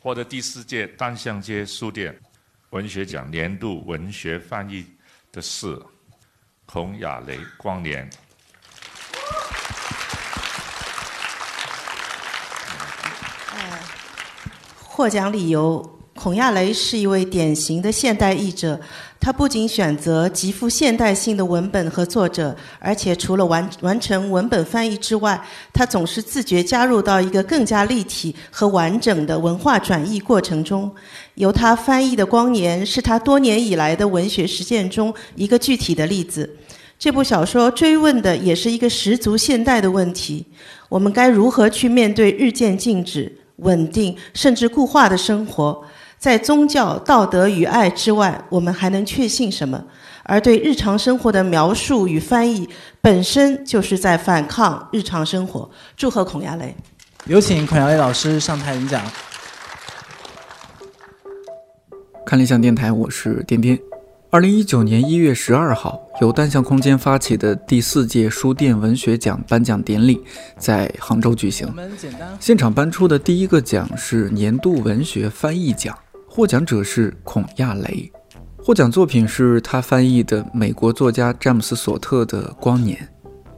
[0.00, 2.16] 获得第四届单向街书店
[2.70, 4.86] 文学奖年度文学翻译
[5.32, 5.76] 的是
[6.66, 8.08] 孔雅雷《光年》。
[14.84, 18.78] 获奖理由：孔亚雷是一位典型的现代译者。
[19.20, 25.40] 他不仅选择极富现代性的文本和作者，而且除了完完成文本翻译之外，
[25.72, 30.90] 他总是自觉加入到一个更加立体和完整的文化转译过程中。
[31.34, 36.48] 由他翻译的《光年》是他多年以来的文学实践中一个具体的例子。
[36.98, 40.44] 这部小说追问的也是一个十足现代的问题：
[40.88, 43.32] 我们该如何去面对日渐静止？
[43.58, 45.82] 稳定甚至固化的生活，
[46.18, 49.84] 在宗教、道德与爱之外，我们还能确信什么？
[50.24, 52.68] 而对日常生活的描述与翻译，
[53.00, 55.70] 本身就是在反抗日常生活。
[55.96, 56.74] 祝贺孔亚雷！
[57.26, 59.02] 有请孔亚雷老师上台演讲。
[62.26, 63.78] 看理想电台，我是颠颠。
[64.30, 70.22] 二零一九年一月十二号，由单向空间发起的第四届书店文学奖颁奖典礼
[70.58, 71.72] 在杭州举行。
[72.38, 75.96] 现场颁出的第一个奖是年度文学翻译奖，
[76.38, 78.12] 获奖者是孔亚雷。
[78.58, 82.96] 获奖作品是他翻译的美国作家詹姆斯·索特的《光年》。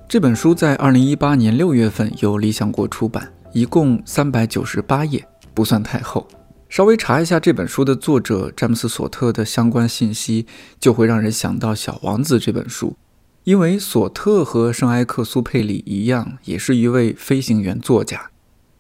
[0.09, 6.27] 这本书在二零一八年六月份由理想国出版，一共三百九十八页，不算太厚。
[6.71, 10.47] 稍微查一下这本书的作者詹姆斯·索特的相关信息，
[10.81, 12.97] 就会让人想到《小王子》这本书，
[13.45, 18.31] 因为索特和圣埃克苏佩里一样，也是一位飞行员作家。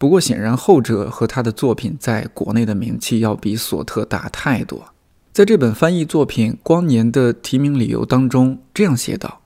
[0.00, 4.94] 不过，显然后者和他的作品在国内的名气要比索特大太多。
[5.30, 9.42] 在这本翻译作品《光年》的提名理由当中，这样写道：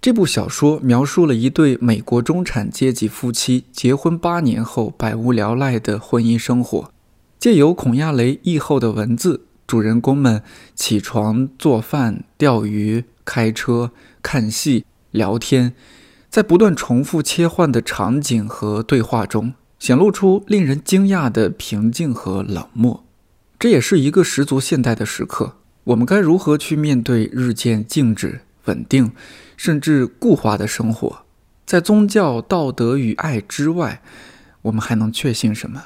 [0.00, 6.92] 这部小说描述了一对美国中产阶级夫妻结婚八年后百无聊赖的婚姻生活。
[7.40, 10.40] 借由孔亚雷译后的文字，主人公们
[10.76, 13.90] 起床、做饭、钓鱼、开车、
[14.22, 15.74] 看戏、聊天，
[16.30, 23.04] 在不断重复切换的场景和对话中，显露出令人惊讶的平静和冷漠。
[23.58, 25.56] 这也是一个十足现代的时刻。
[25.84, 29.12] 我们该如何去面对日渐静止、稳定，
[29.56, 31.24] 甚至固化的生活？
[31.64, 34.02] 在宗教、道德与爱之外，
[34.62, 35.84] 我们还能确信什么？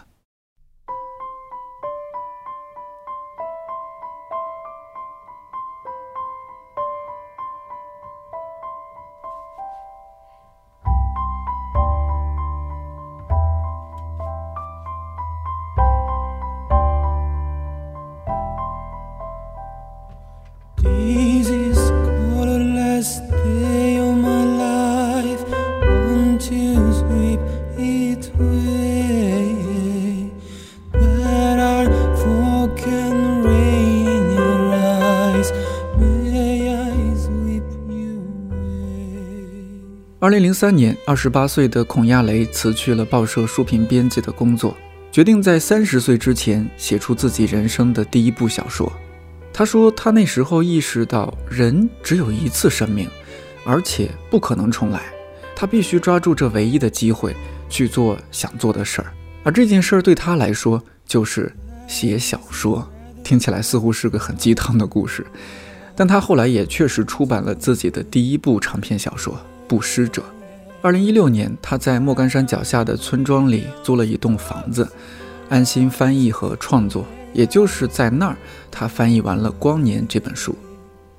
[40.41, 44.75] 零零三年，二十八岁的孔亚雷辞去了报社书评编辑的工作，
[45.13, 48.91] 决定在三十岁之前写出自己人生的第一部小说。
[49.53, 53.07] 他说，他那时候意识到人只有一次生命，
[53.67, 55.03] 而且不可能重来，
[55.55, 57.37] 他必须抓住这唯一的机会
[57.69, 59.13] 去做想做的事儿。
[59.43, 61.55] 而这件事儿对他来说就是
[61.87, 62.91] 写小说。
[63.23, 65.27] 听起来似乎是个很鸡汤的故事，
[65.95, 69.39] 但他后来也确实出版了自己的第一部长篇小说。
[69.71, 70.25] 布施者。
[70.83, 74.89] 二零一六年，他在莫干山脚下的村庄里租了一栋房子，
[75.49, 77.07] 安心翻译和创作。
[77.33, 78.37] 也就是在那儿，
[78.69, 80.57] 他翻译完了《光年》这本书。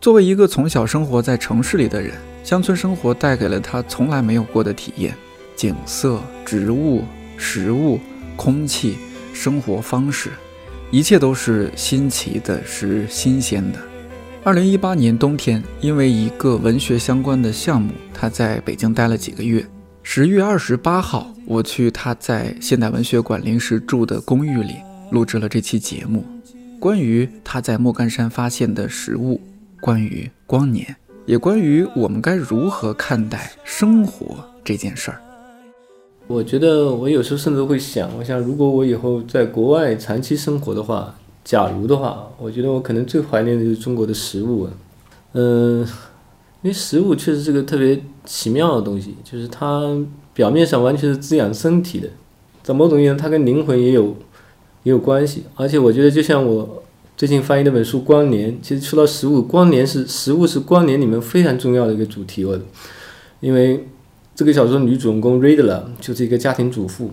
[0.01, 2.11] 作为一个从小生活在城市里的人，
[2.44, 5.16] 乡村生活带给了他从来没有过的体验：
[5.56, 7.06] 景色、植物、
[7.38, 8.01] 食物、
[8.35, 8.97] 空气、
[9.34, 10.31] 生活方式，
[10.91, 13.79] 一切都是新奇的，是新鲜的。
[14.44, 19.63] 二零一八年冬天，因为一个文学相关的项目，他在北京待了几个月。
[20.02, 24.78] 十月二十八号，我去他在现代文学馆临时住的公寓里
[25.11, 26.26] 录制了这期节目，
[26.79, 29.40] 关于他在莫干山发现的食物，
[29.79, 30.96] 关于光年，
[31.28, 35.22] 也关于我们该如何看待生活这件事儿。
[36.26, 41.16] 我觉得我有时候甚至会想，我想如果我以后在国外长期生活的话。
[41.43, 44.67] 假如的话，我觉得我可能最怀念的就是中国的食物，
[45.34, 45.79] 嗯，
[46.61, 49.97] 因为食物确实是个特别奇妙的东西，就是它
[50.34, 52.08] 表面上完全是滋养身体的，
[52.61, 54.16] 在某种意义上，它跟灵魂也有
[54.84, 55.43] 也有关系。
[55.55, 56.84] 而且我觉得，就像我
[57.17, 62.46] 最近翻译那本书《光年》，其实说到食物，光年是食物是光年里面非常重要的一个主题。
[62.46, 62.59] 我
[63.40, 63.87] 因为
[64.35, 67.11] 这个小说女主人公 Radler 就是一个家庭主妇，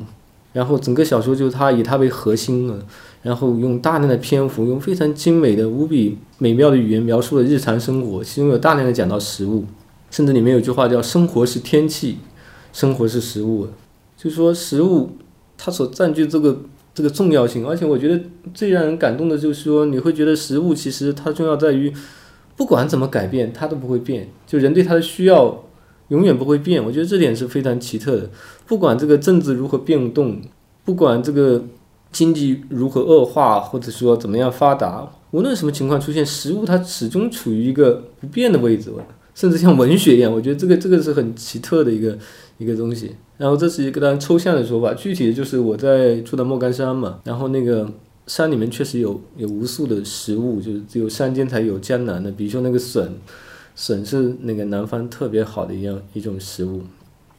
[0.53, 2.87] 然后整个小说就是她以她为核心了，
[3.23, 9.65] 然后用大量的篇幅，用非常精美的、无比美妙的语言描述了日常生活，其中有大量的讲到食物，
[10.11, 12.19] 甚至里面有句话叫“生活是天气，
[12.73, 13.69] 生活是食物”，
[14.17, 15.11] 就说食物
[15.57, 16.61] 它所占据这个
[16.95, 18.21] 这个重要性，而且我觉得
[18.55, 21.93] 最让人感动的就是说，你会觉得食物其实它重要在于，
[22.57, 25.65] 不管怎么改变，它都不会变，就人对它的需要。
[26.09, 28.31] 永远不会变，我觉得这点是非常奇特的。
[28.67, 30.41] 不管这个政治如何变动，
[30.83, 31.63] 不管这个
[32.11, 38.91] 经济如何恶化，或者说怎么样发达，无论什么情况出现，食物它始终处于一个不变的位置。
[39.35, 42.19] 甚至像文学一样，我觉得这个这个是很奇特的一个
[42.59, 43.15] 一个东西。
[43.37, 47.89] 然后这是一个当然抽象的说法，具体的就是我在住的莫干山嘛，然后那个
[48.27, 53.13] 山里面确实有有无数的食物，就是只有山间才有江南的，比如说那个笋。
[53.81, 56.83] 笋是那个南方特别好的一样一种食物，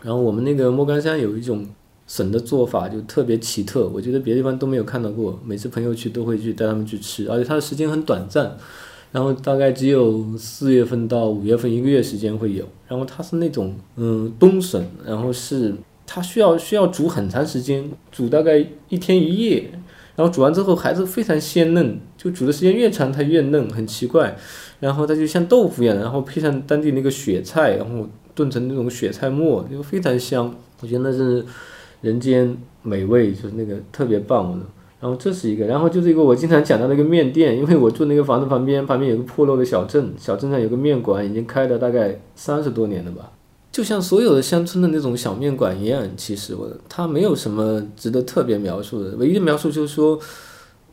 [0.01, 1.67] 然后我们那个莫干山有一种
[2.09, 5.39] 笋的做法就特别奇特，我觉得别的地方都没有看到过。
[5.45, 8.57] 每次朋友去都会去带他们去吃，而且它的时间很短暂，
[9.11, 12.65] 然后大概只有四月份到五月份一个月时间会有。
[12.87, 15.75] 然后它是那种嗯冬笋，然后是
[16.07, 19.69] 它需要需要煮很长时间，煮大概一天一夜，
[20.15, 24.35] 然后煮完之后还是非常鲜嫩，就煮的时间越长它越嫩，很奇怪。
[24.79, 30.55] 然后它就像豆腐一样，然后配上当地那个雪菜，然后炖成那种雪菜末，就非常香。
[30.81, 31.45] 我觉得那是
[32.01, 34.65] 人间美味，就是那个特别棒的。
[34.99, 43.31] 然后这是一个，然后就是一个我经常讲到那个面店，因为我住那个房子旁边，旁边有个破落的小镇，小镇上有个面馆，已经开了大概三十多年了吧。
[43.71, 50.19] 就像所有的乡村的那种小面馆一样，其实我它没有什么值得特别描述的，唯一的描述就是说。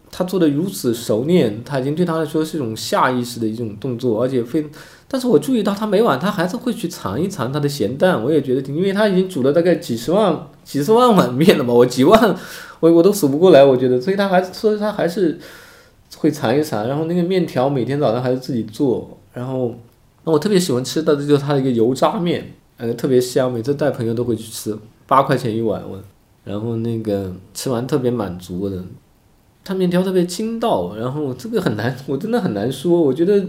[0.09, 4.65] 他做的如此熟练，他已经对他来说是一种下意识的一种动作，而且非。
[5.09, 12.37] 但是我注意到他每晚他还是会去尝一尝他的咸蛋，我也觉得挺，因为他已经煮了大概几十万、几十万碗面了嘛，我几万，
[12.81, 15.39] 我我都数不过来，我觉得，所以他还所以他还是
[16.17, 16.89] 会尝一尝。
[16.89, 19.75] 然后那个面条每天早上还是自己做，然后
[20.25, 24.77] 那我特别喜欢吃的这就是他的一个油炸面，呃，特别香，每次带朋友都会去吃，
[25.07, 26.01] 八块钱一碗，我，
[26.43, 28.83] 然后那个吃完特别满足的。
[29.63, 33.01] 他面条特别筋道，然后这个很难，我真的很难说。
[33.01, 33.45] 我觉得，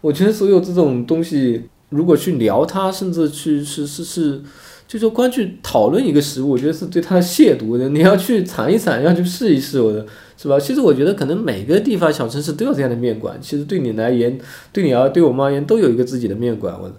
[0.00, 4.40] 我觉得所有这种东西，如果去聊它，甚至去是是是，
[4.86, 7.88] 就说光去讨论一个食物，我觉得是对它的亵渎的。
[7.88, 10.06] 你要去尝一尝，要去试一试，我的
[10.36, 10.58] 是吧？
[10.58, 13.36] 其实我觉得可能每个地方小城市都有这样的面馆。
[13.40, 14.38] 其实对你来言，
[14.72, 16.78] 对你而对我们而言，都有一个自己的面馆。
[16.80, 16.94] 我的，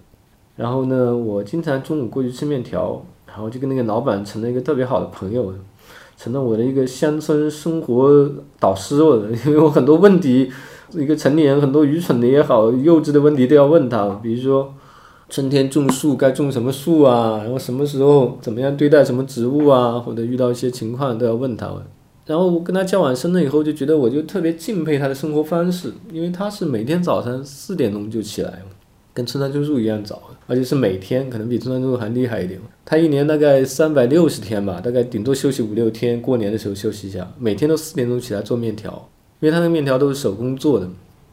[0.56, 5.54] 然后呢，我经常中午过去吃面条，然后就跟那个老板成了一个特别好的朋友。
[6.22, 10.50] 成了我的一个乡村生活导师，我的， 因为我很多问题，
[10.92, 14.74] 一个成年人很多愚蠢的也好，幼稚的问题都要问他，比如说
[15.28, 21.72] 春天种树该种什么树啊，然后什么时候怎么样对待什么植物啊，或者遇到一些情况都要问他。
[22.26, 28.62] 然后我跟他交往深了以后，就觉得我就特别敬佩他的生活方式，因为他是每天早上四点钟就起来。
[29.12, 32.60] 跟村上春树一样早，而且是每天，可能比村上春树还厉害一点。
[32.84, 37.28] 他一年大概三百六十天吧，大概顶多休息五六天，过年的时候休息一下。
[37.36, 39.08] 每天都四点钟起来做面条，
[39.40, 40.88] 因为他那个面条都是手工做的。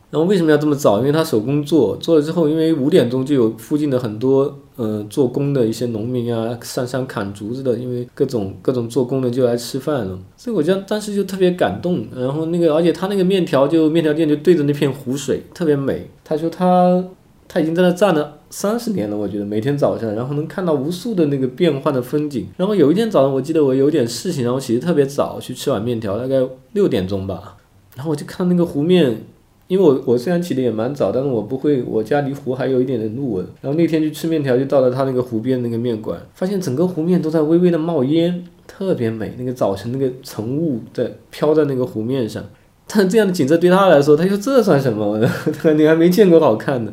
[0.09, 0.99] 然后为什么要这么早？
[0.99, 10.17] 因为他手工做，做了之后，因为五点钟就有附近的很多呃做工的一些农民啊上山砍竹子的，因为各种各种做工的就来吃饭了。
[10.37, 12.05] 所以我当当时就特别感动。
[12.15, 16.09] 然后那个，而且他那个面条就面条店就对着那片湖水，特别美。
[16.23, 17.03] 他说他。
[17.49, 22.45] 他已经在那站了三十年了，我觉得每天早上，然后能看到无数的那个变幻的风景。
[22.57, 27.55] 然后有一天早上，我记得我有点事情，然后起得特别早去吃碗面条，大概六点钟吧。
[27.97, 29.23] 然后我就看那个湖面，
[29.67, 33.39] 因为我我虽然起的也蛮早，但是我不会，我家离湖还有一点的路。
[33.59, 39.33] 然后那天去吃面条，就到了他那个湖边那个面馆，发现整个湖面都在微微的冒烟，特别美。
[39.39, 42.43] 那个早晨那个晨雾在飘在那个湖面上，
[42.87, 45.19] 但这样的景色对他来说，他说这算什么？
[45.75, 46.91] 你还没见过好看的。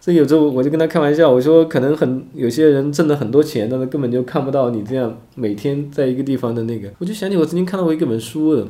[0.00, 6.88] 所以有时候我就跟他开玩笑，我说可能很有些人挣了很多钱，但是根本就看不到你这样每天在一个地方的那个。
[6.98, 8.66] 我就想起我曾经看到过一本书，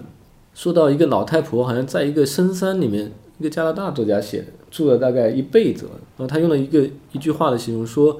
[0.58, 5.86] 说到一个老太婆好像在一个深山里面，一个加拿大作家写的，住了大概一辈子。
[6.16, 8.18] 然后他用了一个一句话的形容，说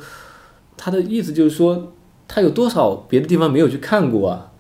[0.77, 1.95] 他的意思就是说，
[2.29, 4.53] 他有多少别的地方没有去看过啊？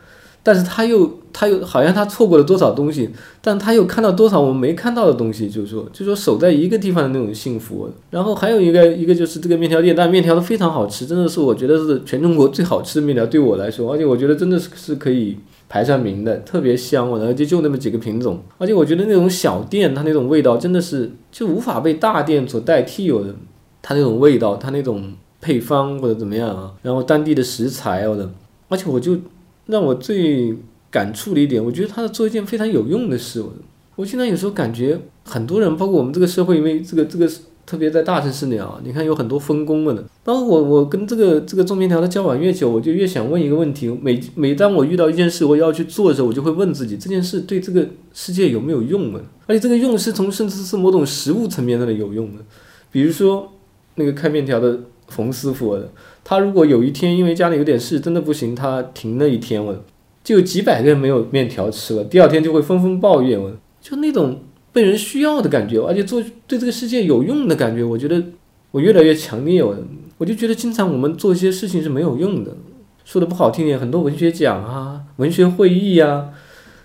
[0.42, 7.88] 但是他又，他又好像他错过了多少东西，但他又看到多少我们没看到的东西，就是说，就说守在一个地方的那种幸福。
[8.10, 15.36] 然后还有一个，一个就是这个面条店，但面条都非常好吃，真的是我觉得是全中国最好吃的面条，对我来说，而且我觉得真的是是可以
[15.68, 17.10] 排上名的，特别香。
[17.10, 23.04] 而且就就那么几个品种，而且我觉得那种小店它那种味道真的是就无法被大店所代替。
[23.04, 23.34] 有的，
[23.82, 28.30] 它那种味道，它那种配方或者怎么样啊，然后当地的食材，我的，
[28.68, 29.18] 而且我就。
[29.70, 30.56] 让我最
[30.90, 33.42] 感触的一点，我觉得他在做一件非常有用的事。
[33.42, 33.52] 我
[33.96, 37.30] 我现在有时候感觉很多人，包括我们这个社会，因为这个这个
[37.68, 40.02] 特别在大城市里啊，你看有很多分工了的。
[40.24, 49.20] 当我我跟这个这个做面条的交往越久，我就越想问一个问题：每每当我遇到一件事我要去做的时候，我就会问自己，这件事对这个世界有没有用啊？
[49.46, 52.42] 而且这个用是从甚至是某种实物层面上的有用的。
[52.90, 53.52] 比如说
[53.96, 55.78] 那个开面条的冯师傅，
[56.24, 59.84] 他如果有一天因为家里有点事真的不行，他停了一天了，
[60.24, 63.58] 就有几百个人没有面条吃了，第二天就会纷纷抱怨了。
[63.80, 64.40] 就那种
[64.78, 68.22] 被人需要的感觉，而且做对这个世界有用的感觉，我觉得
[68.70, 69.60] 我越来越强烈。
[69.60, 69.76] 我
[70.18, 72.56] 我就觉得经常我们做一些事情是没有用的。
[73.04, 76.28] 说的不好听点，很多文学奖啊、文学会议啊，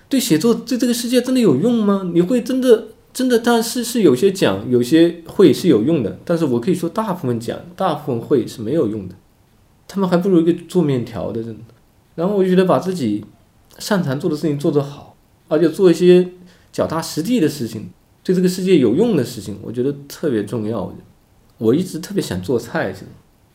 [0.10, 2.10] 对写作对这个世界真的有用吗？
[2.16, 3.38] 你会真的真的？
[3.38, 9.14] 但是是有些奖、有些会是有用的，但是我可以说大部分奖、大部分会是没有用的。
[9.88, 11.56] 他们还不如一个做面条的人。
[12.16, 13.24] 然后我就觉得把自己
[13.78, 15.16] 擅长做的事情做得好，
[15.48, 16.28] 而且做一些。
[16.74, 17.90] 脚踏实地的事情，
[18.24, 20.94] 对这个世界有用的事情，我觉得特别重要。
[21.60, 23.06] 我一直特别想做菜，其实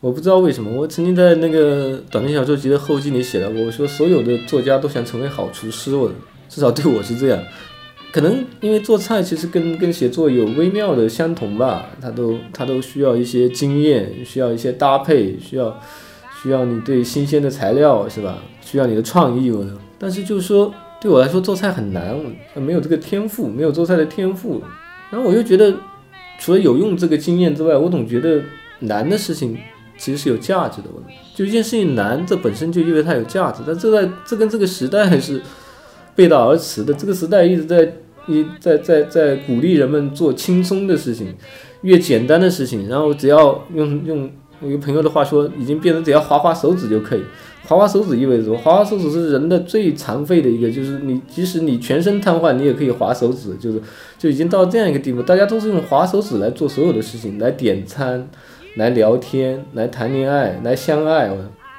[0.00, 0.70] 我不知道为什么。
[0.70, 6.10] 我曾经在那个短篇小说集的后记里写到过，我说所有的作家都想成为好厨师，我
[6.48, 7.42] 至少对我是这样。
[8.12, 15.78] 可能因为做菜其实跟跟写作有微妙的相同吧，它都它都需要一些经验，需要一些搭配，需要
[16.40, 18.38] 需要你对新鲜的材料是吧？
[18.62, 19.66] 需要你的创意，我
[19.98, 20.72] 但是就是说。
[21.00, 22.16] 对我来说做菜很难，
[22.54, 24.60] 没有这个天赋，没有做菜的天赋。
[25.10, 25.72] 然后我又觉得，
[26.40, 28.42] 除了有用这个经验之外，我总觉得
[28.80, 29.56] 难的事情
[29.96, 30.88] 其实是有价值的。
[31.34, 33.62] 就一件事情难，这本身就意味它有价值。
[33.64, 35.40] 但这在这跟这个时代是
[36.16, 36.92] 背道而驰的。
[36.92, 37.92] 这个时代一直在
[38.26, 41.32] 一在在在鼓励人们做轻松的事情，
[41.82, 47.22] 越简单的事情，然后只要用用我一个朋友的话说，已经变成只要划划手指就可以。
[47.68, 48.56] 划划手指意味着什么？
[48.56, 53.78] 划划手指是人的最残废的一个，就是你即使你全身瘫痪，你也可以划手指，就是
[54.16, 55.22] 就已经到这样一个地步。
[55.22, 58.26] 大家都是用划手指来做所有的事情，来点餐，
[58.76, 61.30] 来聊天，来谈恋爱，来相爱，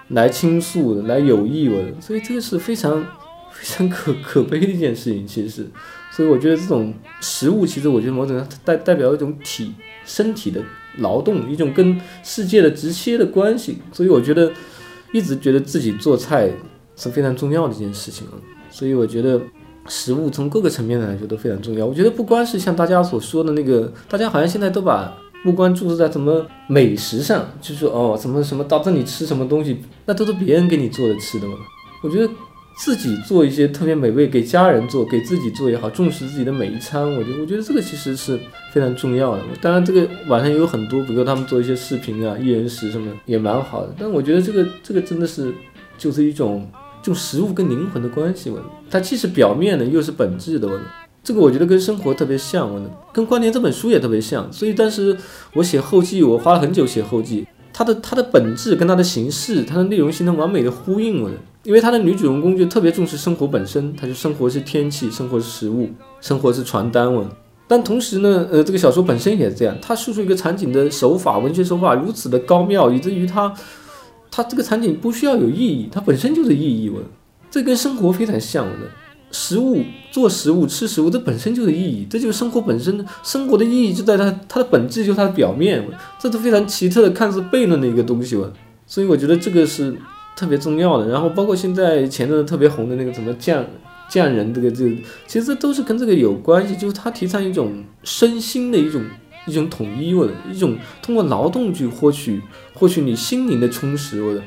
[0.10, 3.04] 来倾诉，来友谊，我所以这个是非常
[3.52, 5.26] 非常可可悲的一件事情。
[5.26, 5.66] 其实，
[6.12, 9.74] 所以我觉得这种食物，其实我觉得某种上代代表一种体
[10.06, 10.62] 身体的
[11.00, 13.80] 劳动，一种跟世界的直接的关系。
[13.92, 14.52] 所以我觉得。
[15.12, 16.50] 一直觉得自己做菜
[16.96, 18.34] 是非常重要的一件事情啊，
[18.70, 19.42] 所以我觉得
[19.88, 21.86] 食物从各个层面来说都非常重要。
[21.86, 31.54] 我觉得不光是像大家所说的那个，大家好像现在都把目光注视在什么美食上，就是哦什么什么到这里吃什么东西，那都是别人给你做的吃的嘛。
[32.04, 32.32] 我觉得。
[32.80, 38.40] 自己做一些特别美味，给家人做，给自己做也好，重视自己的每一餐，我觉得，我觉得这个其实是
[38.72, 39.44] 非常重要的。
[39.62, 43.94] 当然，这个网上也有很多，比如说他们做一些视频啊，一人食什么也蛮好的。
[44.00, 45.54] 但我觉得这个这个真的是
[45.98, 46.72] 就是一种
[47.04, 48.58] 就食物跟灵魂的关系，我
[48.90, 50.66] 它既是表面的，又是本质的。
[50.66, 50.80] 我
[51.22, 52.82] 这个我觉得跟生活特别像，我
[53.12, 54.52] 跟关联这本书也特别像。
[54.54, 55.18] 所以当时
[55.54, 57.46] 我写后记，我花了很久写后记，
[57.80, 61.32] 它的它的本质跟它的形式，它的内容形成完美的呼应，了。
[61.64, 67.26] 因为他的女主人公就特别重视生活本身，她就生活是天气，生活是食物，生活是传单文。
[67.70, 73.54] 但同时呢，呃，这个小说本身也是这样，它叙述一个场景的手法，文学手法如此的高妙，以至于它，
[74.30, 77.02] 它这个场景不需要有意义，它本身就是意义文。
[77.50, 78.80] 这跟生活非常像的，
[79.32, 83.06] 食物做食物吃食物，这本身就是意义，这就是生活本身。
[83.24, 85.86] 生活的意义就在它它的本质，就是它的表面，
[86.20, 88.52] 这都非常奇特的，看似悖论的一个东西吧。
[88.86, 89.96] 所以我觉得这个是。
[90.36, 93.66] 特别重要的，然后包括现在前阵子特别红的那个什么匠
[94.10, 94.96] 匠人，这个这个，
[95.28, 99.04] 其实都是跟这个有关系，就是他提倡一种身心的一种
[99.46, 102.42] 一种统一，或者一种通过劳动去获取
[102.74, 104.42] 获取你心灵的充实，或者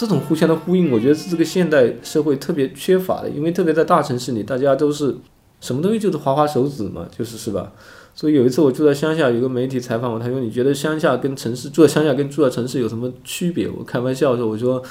[0.00, 5.14] 这种互相的呼应，我觉得是这个现代社会特别缺乏的，因为特别在大城市里，大家都是
[5.60, 7.70] 什么东西就是划划手指嘛， 就是是吧？
[8.14, 13.68] 所以有一次我住在乡下，有个媒体采访我，他说你觉得乡下跟城市住在乡下跟住在城市有什么区别？
[13.68, 14.82] 我开玩笑说，我说。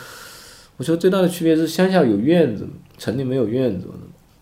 [0.78, 2.66] 我说最大的区别是乡下有院子，
[2.98, 3.88] 城里没有院子。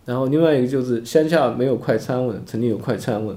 [0.04, 3.36] 然后另外一个就是乡下没有快餐问，城里有快餐问。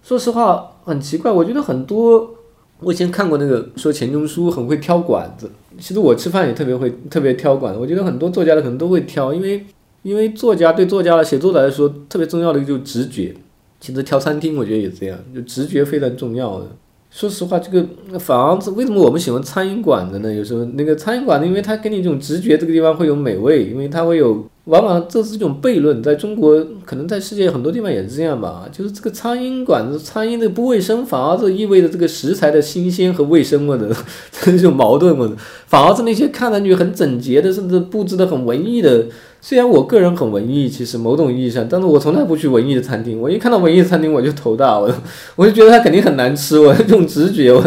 [0.00, 2.35] 说实话很奇怪，我觉得很多
[2.80, 7.80] 我以前看过那个说钱钟书很会挑馆子，其实我吃饭也特别会特别挑馆子。
[7.80, 9.64] 我觉得很多作家的可能都会挑，因为
[10.02, 13.34] 因为作家对作家的写作来说特别重要的一个就是直觉。
[13.78, 16.66] 其实挑餐厅我觉得也这样，就直觉非常重要的。
[17.10, 20.32] 说实话，这个反而是为什么我们喜欢餐饮馆子呢？
[20.32, 33.94] 有时候那个餐饮馆子，因为它给你一种直觉，这个地方会有美味，因为它会有往往这是一种悖论，在中国可能在世界很多地方也是这样吧，就是这个苍蝇馆子苍蝇的不卫生，反而是意味着这个食材的新鲜和卫生嘛的
[34.42, 35.32] 这种矛盾嘛，
[35.68, 39.06] 反而是那些看上去很整洁的，甚至布置的很文艺的，
[39.40, 44.92] 虽然我个人很文艺，其实某种意义上，但是我从来不去文艺的餐厅，我一看到文艺的餐厅我就头大，我
[45.36, 47.62] 我就觉得它肯定很难吃，我这种直觉，我，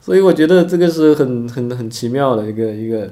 [0.00, 3.06] 所以我觉得这个是很很很奇妙的一个一个。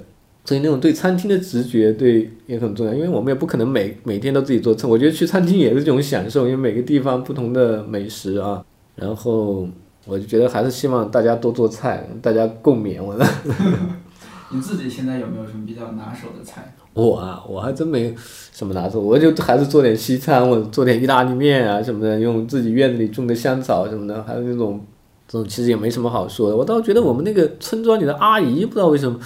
[0.45, 4.87] 所以那种对餐厅的直觉对也很重要，因为我们也不可能每每天都自己做菜。
[4.87, 8.63] 我觉得去餐厅也是一种享受，因为每个地方不同的美食啊。
[8.95, 9.67] 然后
[10.05, 13.03] 我就觉得还是希望大家多做菜，大家共勉。
[13.03, 13.27] 我的。
[14.53, 16.75] 你自己现在有没有什么比较拿手的菜？
[16.93, 18.15] 我啊，我还真没
[18.53, 24.79] 什么拿手，我就还是做点西餐，或者做点意大利面啊什么的，用自己院子里种的香草什么的，还有那种
[25.27, 26.57] 这种其实也没什么好说的。
[26.57, 29.19] 我倒觉得我们那个村庄里的阿姨，不知道为什么。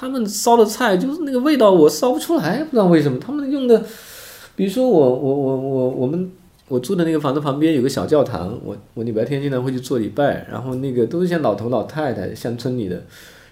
[0.00, 3.18] 他们烧的菜就是那个味道，我烧不出来，不知道为什么。
[3.18, 3.82] 他们用的，
[4.54, 6.30] 比如说我我我我我们
[6.68, 13.02] 我住的那个房子旁边有个小教堂，我我礼拜天经常会去做礼拜，然后那个都是些老头老太太，乡村里的。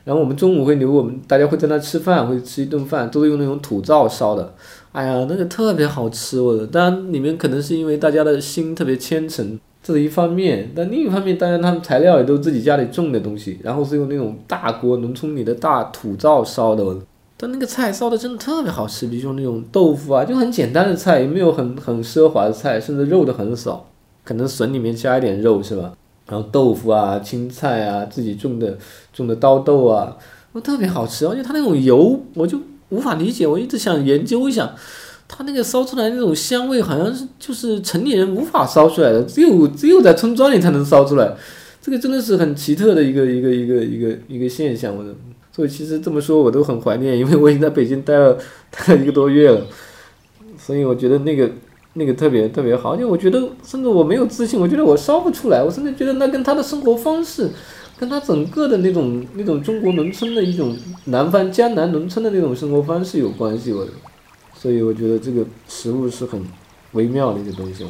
[0.05, 4.55] 然后我们中午会留我们大家会在那吃饭，会吃一顿饭，都是用那种土灶烧的。
[4.93, 6.65] 哎呀，那个特别好吃，我的。
[6.65, 9.59] 当然里面可能是因为大家的心特别虔诚。
[9.87, 16.85] 这是一方面，但另一方面，当然他们材料也都自己家里种的东西，然后是用那种大锅农村里的大土灶烧的，
[17.37, 23.89] 但那个菜烧的真的特别好吃，比如说那种豆腐啊，就很简单的菜，也没有很很奢华的菜，甚至肉的很少，
[24.25, 25.93] 可能笋里面加一点肉是吧？
[26.29, 28.77] 然后豆腐啊、青菜啊，自己种的
[29.13, 30.17] 种的刀豆啊，
[30.51, 34.75] 我特别好吃，而且它那种油我就无法理解，我一直想研究一下。
[35.29, 41.35] 它那个烧出来那种香味，好像是就是城里人无法烧出来的，只有只有在村庄里才能烧出来。
[41.83, 44.97] 这个真的是很奇特的一个 一个一个一个一个现象。
[44.97, 45.05] 我
[45.53, 48.39] 所以其实这么说我都很怀念，因为我已经在北京待了
[48.71, 49.67] 待了一个多月了。
[50.59, 51.51] 所以我觉得那个
[51.95, 55.63] 那个特别特别好，而且我觉得甚至我没有自信，我觉得我烧不出来。
[55.63, 57.51] 我甚至觉得那跟他的生活方式，
[57.99, 63.73] 跟他整个的那种那种中国农村的一种南方江南农村的那种生活方式有关系。
[63.73, 63.87] 我。
[64.59, 66.45] 所以我觉得这个食物是很
[66.93, 67.87] 微妙的一个东西。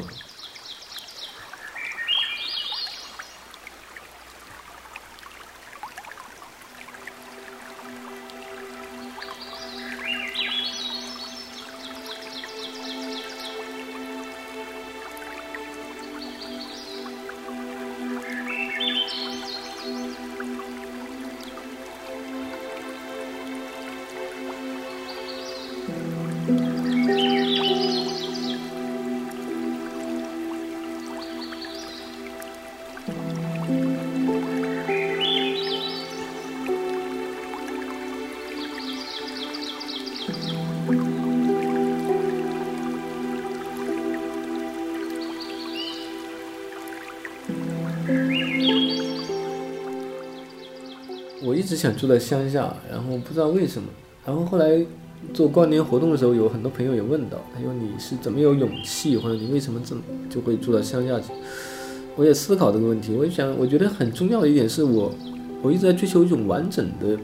[51.95, 53.87] 住在乡下，然后不知道为什么，
[54.25, 54.85] 然后后来
[55.33, 61.31] 做过年活动的时候，有很多朋友也问到，他说你是怎么有勇气，或者你为什么这么就会住到乡下去？
[62.15, 65.11] 我也思考这个问题，我就想，我觉得很重要的一点是我，
[65.61, 67.17] 我一直在追求一种完整的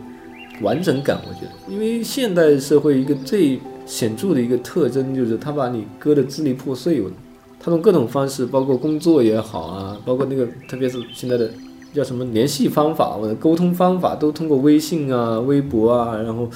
[0.61, 1.19] 完整感。
[1.27, 7.03] 我觉得，因为现代社会一个最显著的一个特征就是他把你割得支离破碎，
[7.59, 11.49] 他用各种方式，包括工作也好啊，包括那个特别是现在的。
[11.93, 16.49] 叫什么联系方法我的沟通方法都通过微信啊、微博啊，然后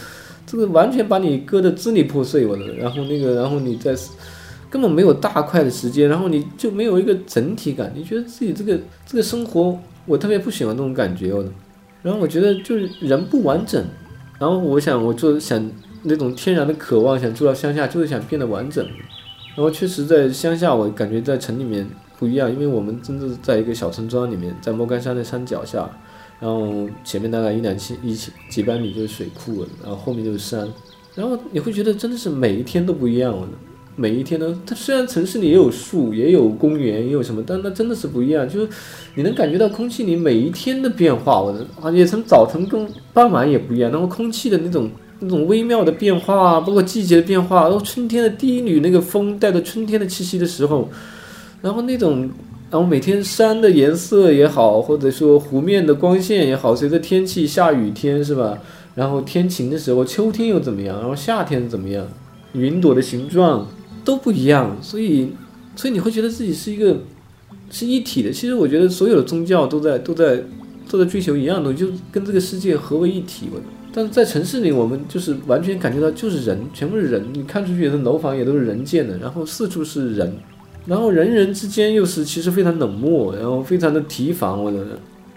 [0.46, 3.96] 这个完全把你割得支离破碎，我的，然后那个，然后你在
[4.70, 11.50] 根本没有大块的时间，然后你就没有一个整体感，你觉得自己这个这个生活，我特别不喜欢这种感觉，我的，
[12.02, 13.84] 然后我觉得就是人不完整，
[14.40, 15.70] 然后我想我就想
[16.04, 18.86] 那种天然的渴望，想住到乡下，就是想变得完整，
[19.56, 21.88] 然后确实在乡下，我感觉在城里面。
[22.20, 25.88] 不一样，因为我们真的在一个小村庄里面，在莫干山的山脚下，
[26.40, 30.68] 然后前面大概一两千一千几百米就是水库，然后后面就是山，
[31.14, 33.48] 然后你会觉得真的是每一天都不一样了。
[33.96, 38.70] 每一天呢，它虽然城市里也有树，也有公园，也有什么，但那真的是不一样，就是
[39.16, 50.90] 你能感觉到空气里每一天的变化，我的而且从早晨跟傍晚也不一样，然后空气的那种那种微妙的变化，包括季节的变化，然后春天的第一缕那个风带着春天的气息的时候。
[51.62, 52.30] 然后那种，
[52.70, 58.58] 然后每天山的颜色也好，或者说湖面的光线也好，随着天气，下雨天是吧？
[58.96, 61.00] 然后天晴的时候，秋天又怎么样？
[61.00, 62.08] 然后夏天怎么样？
[62.54, 63.68] 云朵的形状
[64.04, 65.32] 都不一样，所以，
[65.76, 66.98] 所以你会觉得自己是一个
[67.70, 68.32] 是一体的。
[68.32, 70.42] 其实我觉得所有的宗教都在都在
[70.90, 73.50] 都在追求一样东西，就跟这个世界合为一体。
[73.94, 77.24] 但是在城市里，我们就是完全感觉到就是人，全部是人。
[77.34, 80.34] 你看出去的楼房也都是人建的，然后四处是人，
[80.88, 84.80] 然后人人之间又是其实非常冷漠，然后非常的提防，我的，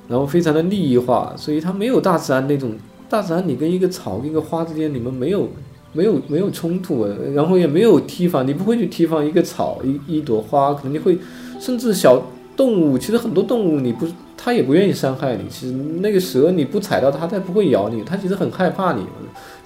[0.09, 2.73] 然后非常的利益化，所以它没有大自然那种。
[3.09, 5.49] 大自然，你跟一个草、跟一个花之间，你们没有、
[5.93, 11.19] 没有、没有冲突，然后也没有提防，你不会去提防一个草、一一朵花，可能你会，
[11.59, 12.23] 甚至小
[12.57, 15.43] 动物，其实很多动物你不，它也不愿意伤害你。
[15.51, 19.03] 其实那个蛇，你不踩到它，它不会咬你，它其实很害怕你，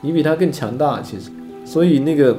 [0.00, 1.02] 你比它更强大。
[1.02, 1.30] 其实，
[1.66, 2.34] 所以那个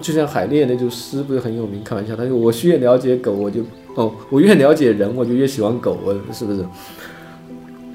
[0.00, 1.82] 就像海涅那首诗不是很有名？
[1.84, 3.62] 开玩笑，他说我越了解狗，我就
[3.94, 6.64] 哦，我越了解人，我就越喜欢狗，我是不是？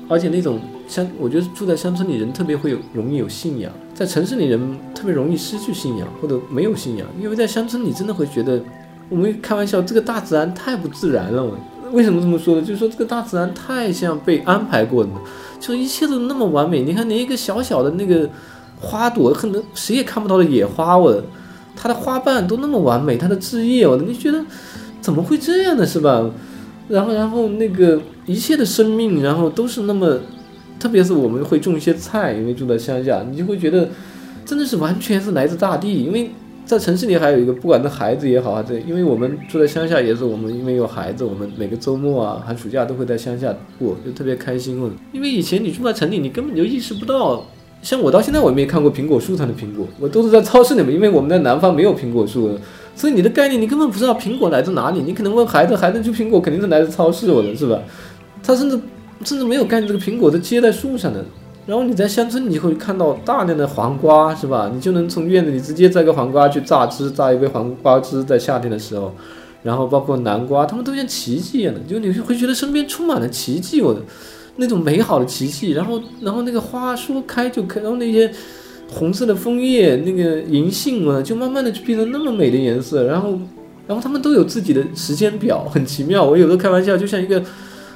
[0.07, 0.59] 而且那种。
[0.89, 4.59] 乡，我觉得住在乡村里人特别会有容易有信仰，在城市里人
[4.95, 8.59] 特别容易失去信仰或者没有信仰，因为在乡村里真的会觉得，
[9.07, 11.45] 我们开玩笑，这个大自然太不自然了。
[11.91, 12.61] 为什么这么说呢？
[12.63, 15.11] 就是说这个大自然太像被安排过的，
[15.59, 16.81] 就一切都那么完美。
[16.81, 18.27] 你看连一个小小的那个
[18.79, 21.21] 花朵，可能谁也看不到的野花，我
[21.75, 24.43] 它的花瓣都那么完美，它的枝叶，我你觉得
[25.01, 25.85] 怎么会这样呢？
[25.85, 26.29] 是吧？
[26.87, 30.19] 然后，然后那个一切的生命，然后都是那么。
[30.79, 33.89] 特别是我们会种一些菜，因为住在乡下，你就会觉得
[34.45, 36.05] 真的是完全是来自大地。
[36.05, 36.31] 因为
[36.63, 44.81] 在城市里还有一个，不管是孩子也好啊，这因为我们住在乡下也是我们因为有孩子，我们每个周末啊、寒暑假都会在乡下过，就特别开心。
[45.11, 47.45] 因为以前你住在城里，你根本就意识不到。
[47.81, 52.57] 像我到现在我也没看过苹果树上的苹果，我都是在超市里面，因为我们在南方没有苹果树，
[52.95, 55.01] 所以你的概念你根本不知道苹果来自哪里。
[55.01, 57.79] 你可能问孩子，孩子就苹果肯定是来自超市，我的是吧？
[58.43, 58.79] 他甚至。
[59.25, 61.21] 甚至没有干这个苹果都结在树上的，
[61.65, 64.71] 然后你在乡村，你会看到大量的黄瓜，是吧？
[64.73, 69.13] 你就能从院子里直接摘个黄瓜去榨汁，榨一杯黄瓜汁，在夏天的时候，
[69.61, 73.99] 然后包括南瓜，它们都像奇迹一样的，就你会觉得身边充满了奇迹，我的
[74.59, 75.71] 那种美好的奇迹。
[75.71, 78.31] 然后，然后那个花说开就开，然后那些
[78.87, 83.05] 红色的枫叶，那个银杏啊，就慢慢的就变成那么美的颜色。
[83.05, 83.39] 然后，
[83.87, 86.23] 然后他们都有自己的时间表，很奇妙。
[86.23, 87.43] 我有时候开玩笑，就像一个。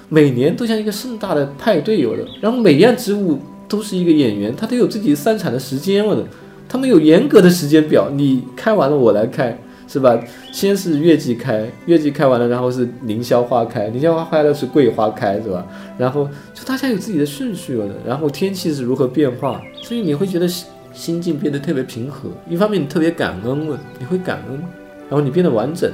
[0.10, 6.23] 每年都像一个盛大的派对有的，然后每样植物都是一个演员，他都有自己生产的时间了的，
[6.69, 9.58] 他们有严格的时间表，你开完了我来开，
[9.93, 10.19] 是吧？
[10.51, 15.63] 先是月季开，月季开完了，然后是凌霄花开，凌霄花开了是桂花开，是吧？
[15.99, 24.60] 然后就大家有自己的顺序了的，然后天气是如何变化，所以你会觉得心心境变得特别平和，一方面你特别感恩了，你会感恩，
[25.08, 25.91] 然后你变得完整，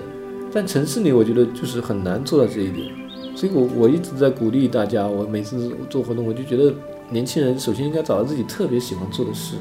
[0.53, 2.87] 但城市里我觉得就是很难做到这一点。
[3.35, 5.07] 所以，我我一直在鼓励大家。
[5.07, 6.73] 我每次做活动，我就觉得
[7.09, 9.55] 年轻人首先应该找到自己特别喜欢做的事，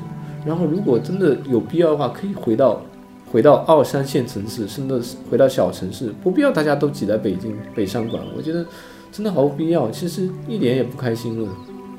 [0.44, 2.80] 然后如果真的有必要的话，可以回到
[3.30, 8.22] 回到二三线城市，甚至回到小城市，不必要大家都挤在北京北上广。
[8.36, 8.64] 我觉得
[9.12, 11.48] 真的毫无必要，其实一点也不开心了，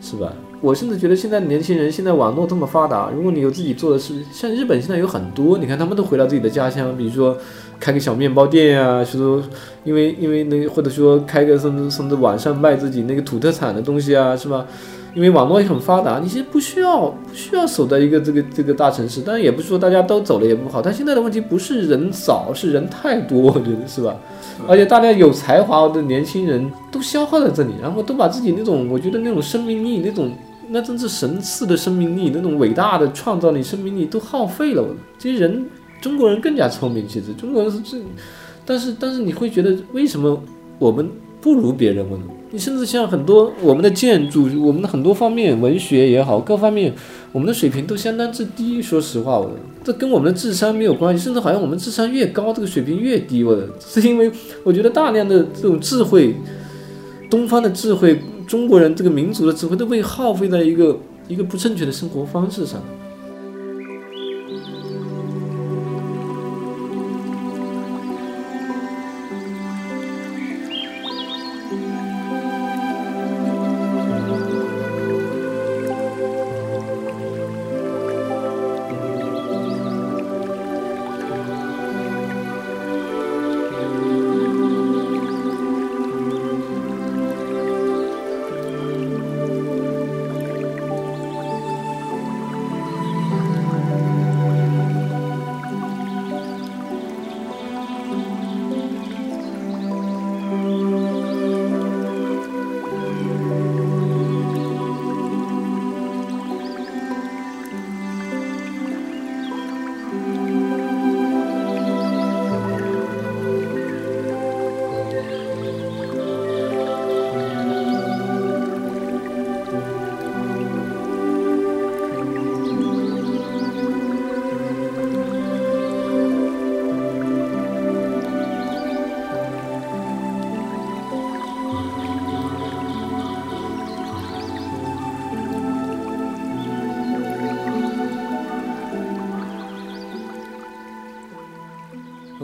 [0.01, 0.33] 是吧？
[0.61, 7.37] 我甚至觉得现在年轻人，现在网络这么发达，如果你有自己做的事，像日本现在有很多，你看他们都回到自己的家乡，比如说。
[7.81, 9.41] 开个小面包店呀，说，
[9.85, 14.65] 因为因为那或者说开个甚至甚至网上卖自己那个土特产的东西啊，是吧？
[15.15, 24.15] 因为网络也很发达，你其实不需要不需要守在一个这个这个大城市，当然也不是说大家都走了也不好，但现在的问题不是人少，是人太多，我觉得是吧？
[24.67, 30.31] 而且大家有才华的年轻人都消耗在这里，然后都把自己那种我觉得那种生命力，那种
[30.69, 34.83] 那真是神赐的生命力，那种伟大的创造力生命力都耗费了，
[35.17, 35.65] 这些人。
[36.01, 37.99] 中国人更加聪明，其实中国人是最，
[38.65, 40.41] 但是但是你会觉得为什么
[40.77, 41.09] 我们
[41.41, 42.17] 不如别人呢？
[42.51, 46.91] 你甚至像很多我们的建筑，我们的很多方面，文学也好，各方面
[47.31, 48.81] 我们的水平都相当之低。
[48.81, 49.51] 说实话，我
[49.83, 53.43] 这跟我们的智商没有关系，甚至好像我们智商越高，这个水平越低。
[53.43, 54.31] 我是因为
[54.63, 56.35] 我觉得大量的这种智慧，
[57.29, 62.81] 东方的智慧，中国人这个民族的智慧都被耗费在一个一个不正确的生活方式上。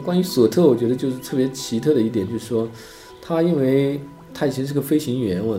[0.06, 2.68] 关于索特，我觉得就是特别奇特的一点，就是说
[3.20, 4.00] 他因为
[4.32, 5.58] 他以前是个飞行员，我，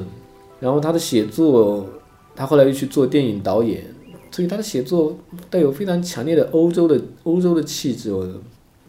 [0.62, 1.86] 然后他的写作，
[2.34, 3.84] 他后来又去做电影导演，
[4.32, 5.18] 所以他的写作
[5.50, 8.26] 带有非常强烈的欧洲的欧洲的气质，我。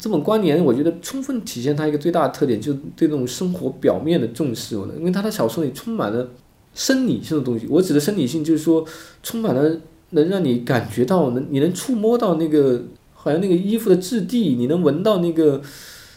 [0.01, 4.79] 这本光年，我觉得充分体现他一个最大的特点，就是对这种生活表面的重视。
[4.79, 6.31] 我因为他的小说里充满了
[6.73, 7.67] 生理性的东西。
[7.69, 8.85] 我指的生理性，就是说
[9.25, 9.77] 充满了
[10.11, 12.81] 能让你感觉到，能你能触摸到那个，
[13.29, 15.61] 好像那个衣服的质地，你能闻到那个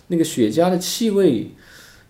[0.07, 1.51] 那个雪茄的气味，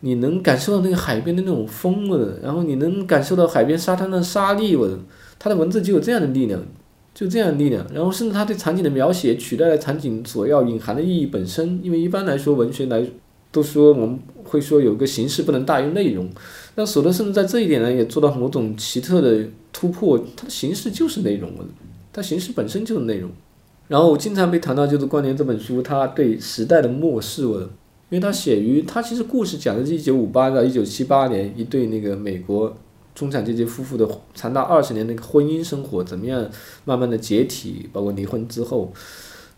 [0.02, 5.00] 你能感受到那个海边的那种风了，然后你能感受到海边沙滩的沙粒了。
[5.40, 6.64] 他的文字就有这样的力量。
[7.14, 11.78] 就这样力量，然后甚至他对场景的描写取代了场景所要隐含的意义本身。
[11.84, 13.06] 因为一般来说，文学来
[13.52, 16.30] 都说我们会说有个形式不能大于内容，
[16.76, 20.18] 那索德甚至在这一点呢也做到某种奇特的突破。
[20.38, 21.52] 它的形式就是内容，
[22.14, 23.30] 它形式本身就是内容。
[23.92, 27.70] 然后我经常被谈到就是《关联》这本书，它对时代的漠视了，
[28.10, 32.74] 因为它写于它其实故事讲的是一九五八到一九七八年一对那个美国。
[33.14, 36.50] 中产阶级夫妇的长达二十年那个婚姻生活怎么样？
[36.86, 38.90] 慢慢的解体，包括离婚之后。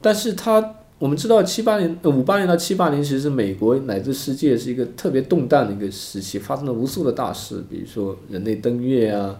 [0.02, 9.40] 但是他我们知道，七八年呃五八年到七八年，其实是美国乃至世界是一个特别动荡的一个时期，发生了无数的大事，比如说人类登月啊，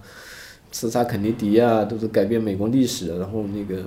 [0.72, 3.18] 刺杀肯尼迪啊，都是改变美国历史。
[3.18, 3.82] 然后那个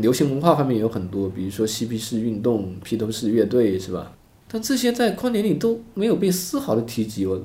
[0.00, 4.12] 流行文化方面有很多，比如说嬉皮士运动、披头士乐队，是吧？
[4.48, 7.26] 但这些在宽年里都没有被丝毫的提及。
[7.26, 7.40] 我。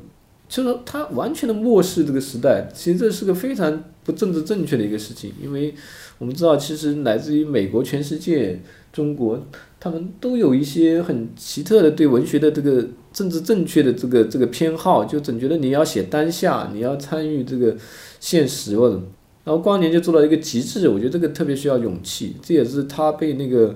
[0.50, 5.76] 就是他完全的漠视这个时代，其实这是个非常不政治正确的一个事情，因为
[6.20, 8.58] 我们知道，其实来自于美国、全世界、
[8.94, 9.46] 中国，
[9.78, 17.76] 他们都有一些很奇特的对文学的这个政治正确的这个这个偏好，就总觉得你要写当下，你要参与这个
[18.22, 19.02] 现实或者，
[19.48, 23.74] 然后光年就做到一个极致，我觉得这个特别需要勇气，这也是他被那个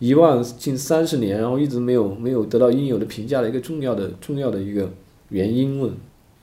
[0.00, 4.90] 遗忘近三十年，然后一直没有没有得到应有的评价的一个重要的重要的一个。
[5.30, 5.92] 原因问，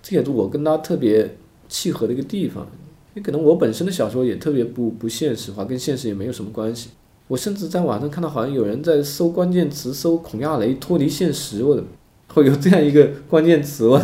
[0.02, 2.66] 这也是我跟他特别契合的一个地方。
[3.14, 6.92] 也可能我本身的小说也特别不不现实化，跟现实也没有什么关系。
[7.28, 11.84] 我甚至在网上看到，好像有人在搜关键词，搜孔亚雷脱离现实，我的
[12.30, 14.02] 会有这样一个关键词，我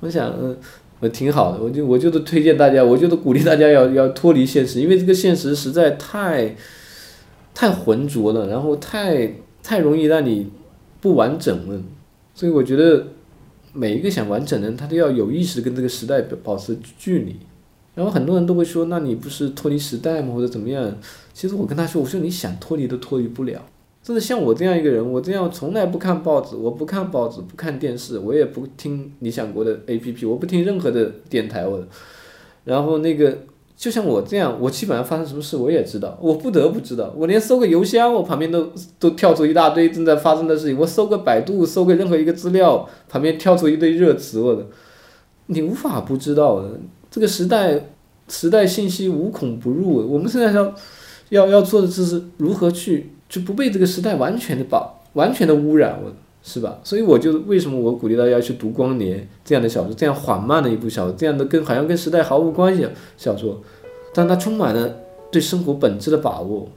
[0.00, 0.56] 我想，嗯，
[1.00, 1.62] 我挺好的。
[1.62, 6.56] 我就我就是推荐大家，我就是鼓励大家要要脱离现实，因为这个现实实在太
[7.54, 10.50] 太浑浊了，然后太太容易让你
[11.00, 11.82] 不完整了。
[12.34, 13.06] 所以我觉得。
[13.74, 17.36] 每一个想完整的人，他都要有意识的跟这个时代保持距离。
[17.94, 20.34] 然后很多人都会说：“那你不是脱离时代吗？
[20.34, 20.92] 或者怎么样？”
[21.34, 23.62] 其实我跟他说：“我说你想脱离都脱离不了。
[24.02, 31.66] 真的像我这样一个人，我这样从来不看报纸，我不看报纸，不看电视，我也不听理想国的 APP，我不听任何的电台。
[31.66, 31.82] 我，
[32.64, 33.38] 然后那个。”
[33.78, 37.14] 就像我这样，我基本上发生什么事我也知道，我不得不知道。
[37.16, 40.76] 我连搜个邮箱，我旁边都都跳出一大堆正在发生的事情。
[40.76, 44.66] 我搜个百度，搜个任何一个资料，旁边跳出一堆热词，我的，
[45.46, 46.72] 你无法不知道的。
[47.08, 47.80] 这个时代，
[48.28, 50.12] 时代信息无孔不入。
[50.12, 50.74] 我们现在要
[51.28, 56.12] 要要做的就是如何去就不被这个时代完全的把完全的污染，我。
[56.40, 56.78] 是吧？
[56.84, 63.60] 所以我就为什么我鼓励大家去读《光年》这样的小说，这样缓慢的一部小说，这样的跟好像跟时代毫无关系的小说，
[64.14, 64.96] 但它充满了
[65.32, 66.68] 对生活本质的把握，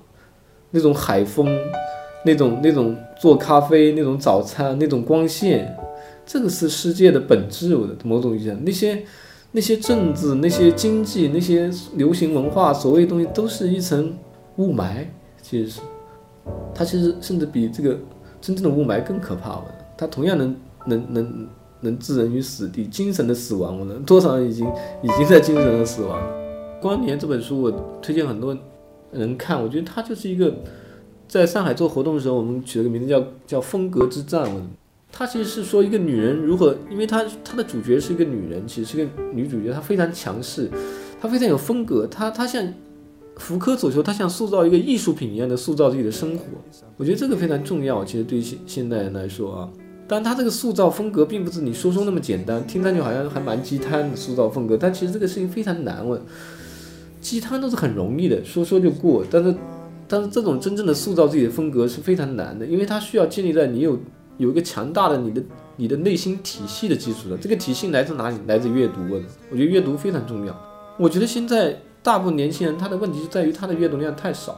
[0.71, 1.47] 那种海风，
[2.25, 5.77] 那种那种做咖啡，那种早餐，那种光线，
[6.25, 7.75] 这个是世界的本质。
[7.75, 9.03] 我的某种意义上，那些
[9.51, 14.17] 那些政治、那些经济、那些流行文化，所谓东西，都是一层
[14.57, 15.05] 雾霾。
[15.41, 15.81] 其实是，
[16.73, 17.97] 它其实甚至比这个。
[18.43, 20.55] 真正的雾霾更可怕了，它同样能
[20.87, 21.47] 能能
[21.81, 24.01] 能置人于死地，精神的死亡我能。
[24.01, 24.67] 多少人已经
[25.03, 26.19] 已经在精神的死亡。
[26.81, 28.57] 《光年》这本书我推荐很多
[29.11, 30.55] 人看，我觉得它就是一个
[31.27, 34.49] 在上海做活动的时候，我们取了个名字叫叫风格之战。
[35.11, 40.67] 它其实是说一个女人如何，因为它它的主角是一个女人，其实是个女主角，她非常强势，
[41.21, 42.73] 她非常有风格，她她像。
[43.41, 46.45] 福柯所求，他像塑造一个艺术品一样的塑造自己的生活，
[46.95, 48.05] 我觉得这个非常重要。
[48.05, 49.69] 其实对于现现代人来说啊，
[50.07, 56.07] 但他这个塑造风格并不是你说说那么简单，听上去好像还蛮鸡汤的塑造风格，但其实这个事情非常难。
[56.07, 56.21] 问
[57.19, 59.55] 鸡汤都是很容易的，说说就过，但是
[60.07, 63.97] 但是这种真正的塑造自己的风格是非常难的，因为它需要建立在你有
[64.37, 65.43] 有一个强大的你的
[65.77, 67.39] 你的内心体系的基础上。
[67.41, 68.37] 这个体系来自哪里？
[68.45, 69.01] 来自阅读。
[69.49, 70.55] 我觉得阅读非常重要。
[70.99, 71.75] 我觉得现在。
[72.03, 74.57] 大部分年轻人他的问题就在于他的阅读量太少，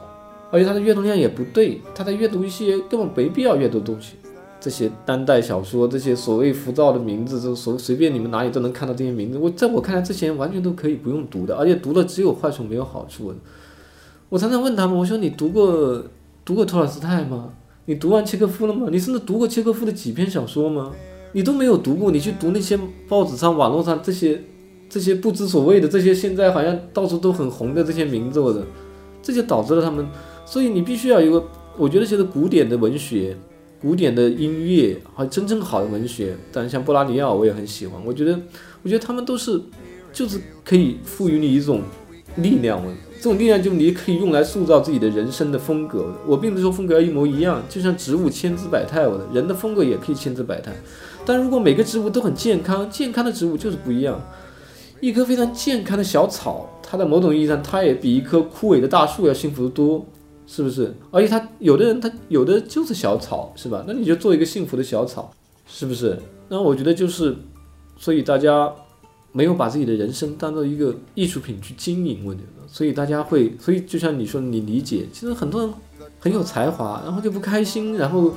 [0.50, 4.14] 而且他的阅读量也不对，他在阅读一些根本没必要阅读的东西，
[4.60, 9.38] 这些当代小说，这些所谓浮躁的名字，就随随便你们哪里都能看到这些名字。
[9.38, 13.34] 我在我看来，这些人完全都可以不用读的，而且读了只有坏处没有好处。
[14.30, 16.02] 我常常问他们，我说你读过
[16.44, 17.50] 读过托尔斯泰吗？
[17.84, 18.88] 你读完契诃夫了吗？
[18.90, 20.92] 你甚至读过契诃夫的几篇小说吗？
[21.32, 22.78] 你都没有读过，你去读那些
[23.08, 24.40] 报纸上、网络上这些
[24.94, 28.64] 这些不知所谓的这些现在好像到处都很红的这些名字我的，
[29.20, 30.06] 这就导致了他们。
[30.46, 31.44] 所以你必须要有个，
[31.76, 33.36] 我觉得现在古典的文学、
[33.82, 38.00] 古典的音乐，还有真正好的文学，但像波拉尼奥我也很喜欢。
[38.06, 38.38] 我觉得，
[38.84, 39.60] 我觉得他们都是，
[40.12, 41.82] 就是可以赋予你一种
[42.36, 42.80] 力量。
[43.16, 46.14] 这种力量就你可以用来塑造自己的人生的风格。
[46.24, 50.72] 我并不是说风格要一模一样，就像植物千姿百态，我的人的风格也可以千姿百态。
[51.26, 54.24] 但如果每个植物都很健康，健康的植物就是不一样。
[55.04, 60.04] 一棵非常健康的小草，它在某种意义上，它也比一棵枯萎的大树要幸福的多，
[60.46, 60.94] 是不是？
[61.10, 63.84] 而且它有的人，他有的就是小草，是吧？
[63.86, 65.30] 那你就做一个幸福的小草，
[65.66, 66.18] 是不是？
[66.48, 67.36] 那我觉得就是，
[67.98, 68.72] 所以大家。
[69.36, 75.74] 没有把自己的人生当做一个艺术品去经营，我觉得，所以大家会，所以就像你说，你理解，其实很多人
[76.20, 78.32] 很有才华，然后就不开心，然后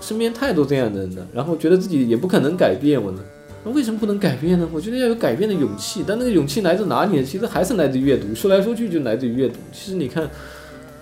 [0.00, 3.20] 身边太多这样的人了，然后觉得自己也不可能改变，我呢，
[3.66, 4.68] 那为什么不能改变呢？
[4.72, 7.24] 我觉得要有改变的勇气，但那个勇气来自哪里呢？
[7.24, 9.56] 其实还是来自阅读，说来说去就来自于阅读。
[9.72, 10.30] 其实你看，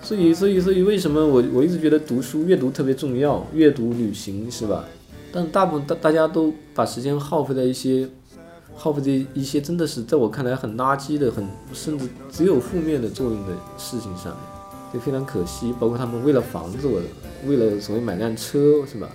[0.01, 4.83] 所以，所以，所以为什么我我一直觉得读书阅读特别重要，阅读旅行是吧？
[5.31, 8.09] 但大部分大大家都把时间耗费在一些。
[8.77, 14.35] 耗费这一些真的是在我看来很垃圾的、很甚至只有负面的作用的事情上面，
[14.93, 15.73] 就非常可惜。
[15.79, 16.99] 包括他们为了房子，我
[17.47, 19.09] 为了所谓买辆车，是吧？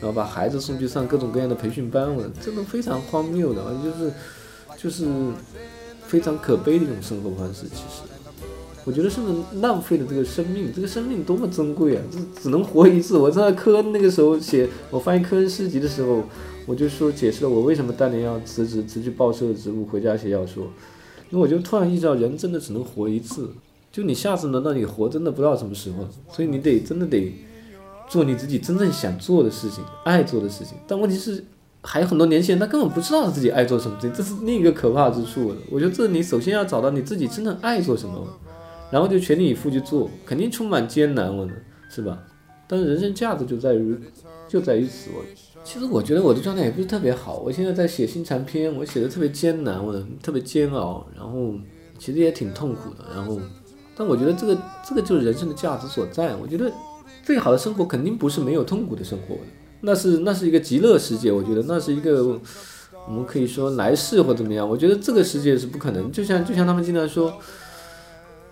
[0.00, 4.12] 然后把孩子送去上各种各样的培训班，我这都非常荒谬的，就是
[4.76, 5.06] 就是
[6.06, 7.66] 非常可悲的一种生活方式。
[7.68, 8.02] 其实，
[8.84, 12.02] 我觉得甚至浪费了这个生命，这个生命多么珍贵啊！
[12.10, 13.16] 这只能活一次。
[13.16, 16.22] 我在科恩那个时候写我翻译科恩诗集的时候。
[16.68, 20.64] 我就说解释了我为什么当年要辞职，辞去报社的职务，回家写小说。
[21.30, 23.48] 因为我就突然意识到，人真的只能活一次，
[23.90, 26.06] 就你下次轮到你活，真的不知道什么时候。
[26.30, 27.32] 所以你得真的得
[28.08, 30.76] 做你自己真正想做的事情，爱做的事情。
[30.86, 31.44] 但问题是，
[31.82, 35.54] 还有很多年轻人他根本不知道自己爱做什么，这这是另一个可怕之处。
[35.70, 38.26] 我觉得这你首先要找到你自己真正爱做什么，
[38.90, 41.52] 然后就全力以赴去做，肯定充满艰难，我呢，
[41.90, 42.18] 是吧？
[42.66, 43.98] 但是人生价值就在于
[44.48, 45.22] 就在于此，我。
[45.64, 49.92] 其实我觉得我的状态也不是特别好，我现在在写新长篇，我写的特别艰难，我
[50.22, 51.52] 特别煎熬，然后
[51.98, 53.38] 其实也挺痛苦的，然后，
[53.94, 54.56] 但我觉得这个
[54.88, 56.34] 这个就是人生的价值所在。
[56.36, 56.72] 我觉得
[57.22, 59.36] 最好的生活肯定不是没有痛苦的生活，
[59.80, 62.40] 那是那是一个极乐世界，我觉得那是一个
[63.06, 66.10] 我们可以说来世或怎么样，我觉得这个世界是不可能。
[66.12, 67.32] 就像就像他们经常说。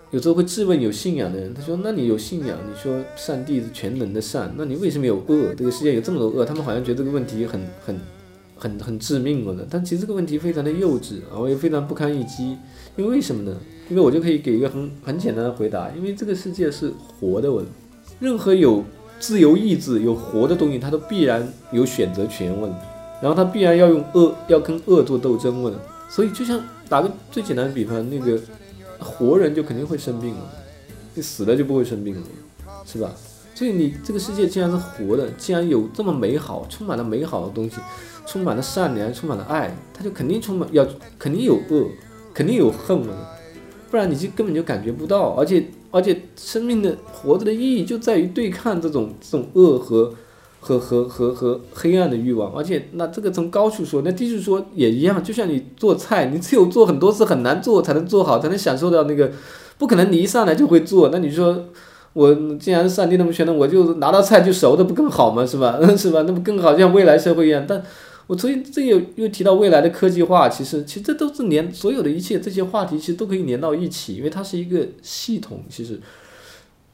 [0.09, 2.57] 有时候会质问有信仰的人，他说：“那你有信仰？
[2.65, 5.53] 你说上帝是全能的善，那你为什么有恶？
[5.53, 6.45] 这个世界有这么多恶？
[6.45, 7.99] 他们好像觉得这个问题很很
[8.55, 9.67] 很很致命了的。
[9.69, 12.57] 但其实这个问题非常的幼稚，然后也非常不堪一击。
[12.95, 13.57] 因为为什么呢？
[13.89, 17.61] 因为我就可以给一个很很简单的回答：因为这个世界是活的，我
[18.19, 18.83] 任何有
[19.19, 22.71] 自由意志、有活的东西，它都必然有选择权，问，
[23.21, 25.73] 然后它必然要用恶，要跟恶做斗争，问。
[26.09, 28.39] 所以就像打个最简单的比方，那个。
[28.99, 30.51] 活人就肯定会生病了，
[31.13, 32.27] 你死了就不会生病了，
[32.83, 33.11] 是吧？
[33.53, 37.75] 所以你这个世界既然是活的，既然有这么美好、充满了美好的东西，
[38.25, 40.83] 充满了善良、充满了爱，它就肯定充满要
[41.19, 41.85] 肯定有恶，
[42.33, 43.37] 肯定有恨了，
[43.91, 45.35] 不然你就根本就感觉不到。
[45.35, 45.63] 而且
[45.97, 50.13] 而且生命的活着的意义就在于对抗这种这种恶和。
[50.59, 55.23] 和和和和黑暗的欲望，而且那这个从高处说，那低处说也一样。
[55.23, 59.31] 就像你做菜，你只有做很多次很难做才能做好，才能享受到那个，
[59.77, 61.07] 不可能你一上来就会做。
[61.09, 61.65] 那你说
[62.11, 65.45] 我既然上帝那么全能，我就拿到菜就熟的不更好吗？
[65.45, 65.79] 是吧？
[65.95, 66.23] 是吧？
[66.27, 67.63] 那不更好，像未来社会一样。
[67.65, 67.81] 但
[68.27, 75.99] 我所以这又又提到未来的科技化，其实其实这都是连所有的一切这些话题其实都可以连到一起，因为它是一个系统，其实。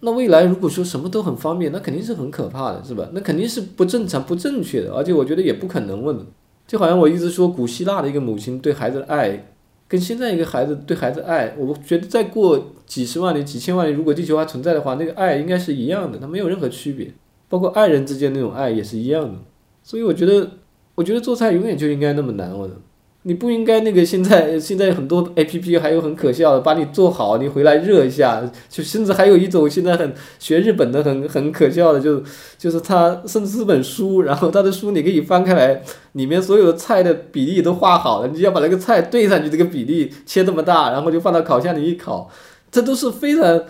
[0.05, 3.09] 那未来如果说什么都很方便，那肯定是很可怕的，是吧？
[3.13, 6.19] 那肯定是不正常、不正确的，而且我觉得也不可能问。
[6.67, 9.53] 就好像我一直说，古希腊的一个母亲对孩子的爱，
[9.87, 17.13] 跟现在一个孩子对孩子爱，我觉得再过几十万年、几千万年，如果地球还存在的话，那个爱应该是一样的，它没有任何区别。
[17.47, 19.39] 包括爱人之间那种爱也是一样的。
[19.83, 20.51] 所以我觉得，
[20.95, 22.73] 我觉得做菜永远就应该那么难，我的。
[23.25, 32.21] 你不应该那个现在 现在很多 A P P 还有很可笑的，把你做好，你回来热一下，就甚至还有一种现在很学日本的很很可笑的，就
[32.57, 35.81] 就是他甚至是本书，然后他的书你可以翻开来，
[36.11, 42.29] 里面所有的菜的比例都画好了，你要把那个菜对上去，这个比例切这么大，然后就放到烤箱里一烤，
[42.69, 43.63] 这都是非常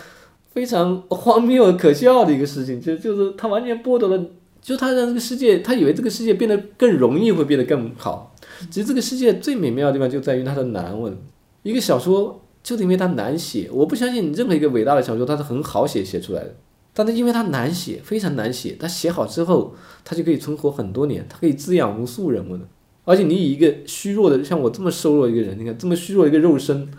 [0.51, 4.19] 非常荒谬可笑的一个事情，就就是他完全剥夺了，
[4.63, 8.33] 就他让这个世界，他以为这个世界变得更容易，会变得更好。
[8.71, 10.97] 其实这个世界最美妙的地方就在于它的难。
[10.99, 11.15] 问
[11.63, 13.69] 一个小说，就是因为它难写。
[13.73, 16.55] 我不相信你任何一个伟大的小说它是很好写写出来的。
[16.93, 22.63] 但是因为它难写，非常难写，它写好之后，它就可以存活很多年，它可以滋养无数人物的。
[23.03, 26.89] 而且你以一个虚弱的，像我这么瘦弱一个人，你看这么虚弱一个肉身，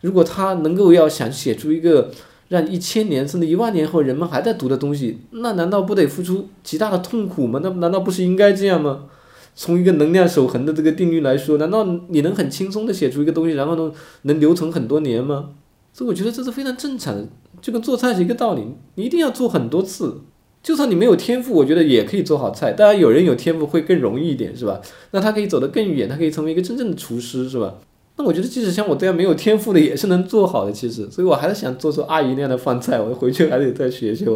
[0.00, 2.10] 如果他能够要想写出一个
[2.52, 7.58] 让一千年甚至一万年后人们还在读的东西，那难道不得付出极大的痛苦吗？
[7.62, 9.06] 那难道不是应该这样吗？
[9.54, 13.90] 从一个能量守恒的这个定律来说，难道你能很轻松的写出一个东西，然后呢
[14.22, 15.52] 能留存很多年吗？
[15.94, 17.26] 所以我觉得这是非常正常的，
[17.62, 18.62] 就跟做菜是一个道理，
[18.96, 20.20] 你一定要做很多次。
[20.62, 22.72] 就算你没有天赋，我觉得也可以做好菜。
[22.72, 24.80] 当然，有人有天赋会更容易一点，是吧？
[25.12, 27.74] 那他可以走得更远，他可以成为一个真正的厨师，是吧？
[28.22, 30.72] 我觉得，即使像我这样没有天赋的，也是能做好的。
[30.72, 33.00] 其实，所以我还是想做出阿姨那样的饭菜。
[33.00, 34.26] 我回去还得再学学。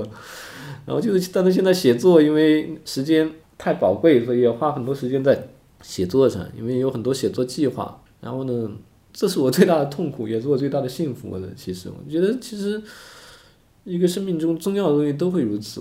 [0.84, 5.49] 然后就是，但是现在写作，因为时间太宝贵，所以要花很多时间在
[5.82, 6.45] 写作上。
[6.57, 8.03] 因为有很多写作计划。
[8.20, 8.70] 然后呢，
[9.12, 11.49] 这是我最大的痛苦，也是我最大的幸福的。
[11.57, 12.80] 其实，我觉得，其实
[13.84, 15.80] 一个生命中重要的东西都会如此。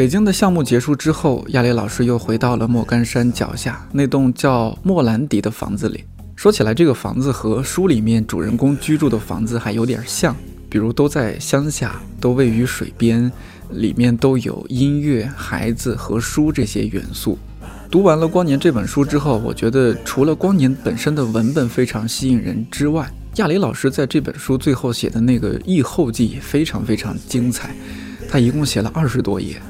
[0.00, 6.02] 北京的项目结束之后，亚雷老师又回到了莫干山脚下那栋叫莫兰迪的房子里。
[6.34, 10.34] 说起来，这个房子和书里面主人公居住的房子还有点像，
[10.70, 13.30] 比如都在乡下，都位于水边，
[13.72, 17.38] 里面都有音乐、孩子和书这些元素。
[17.90, 27.76] 读完了《光年》这本书之后，我觉得除了《光年》本身的文本非常吸引人之外，亚雷老师在这本书最后写的那个译后记也非常非常精彩。
[28.30, 29.60] 他一共写了二十多页。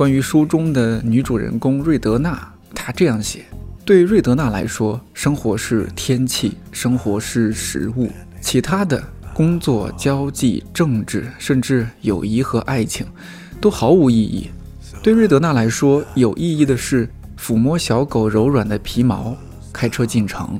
[0.00, 3.44] 关于书中的女主人公瑞德娜，她这样写：
[3.84, 13.06] 对瑞德娜来说，生活是天气，生活是食物，其他的工作、交际、政治，甚至友谊和爱情，
[13.60, 14.48] 都毫无意义。
[15.02, 17.06] 对瑞德娜来说，有意义的是
[17.38, 19.36] 抚摸小狗柔软的皮毛，
[19.70, 20.58] 开车进城，